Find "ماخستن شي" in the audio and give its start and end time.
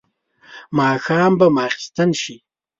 1.57-2.35